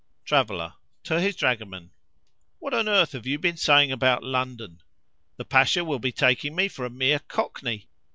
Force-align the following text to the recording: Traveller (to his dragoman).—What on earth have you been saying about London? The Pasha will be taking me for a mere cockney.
Traveller 0.25 0.73
(to 1.03 1.19
his 1.21 1.35
dragoman).—What 1.35 2.73
on 2.73 2.89
earth 2.89 3.11
have 3.11 3.27
you 3.27 3.37
been 3.37 3.55
saying 3.57 3.91
about 3.91 4.23
London? 4.23 4.81
The 5.37 5.45
Pasha 5.45 5.85
will 5.85 5.99
be 5.99 6.11
taking 6.11 6.55
me 6.55 6.69
for 6.69 6.85
a 6.87 6.89
mere 6.89 7.19
cockney. 7.19 7.85